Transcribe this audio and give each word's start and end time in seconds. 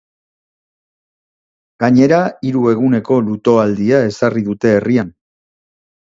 Gainera, 1.83 2.21
hiru 2.51 2.65
eguneko 2.73 3.19
luto-aldia 3.27 4.01
ezarri 4.09 4.45
dute 4.51 4.75
herrian. 4.81 5.15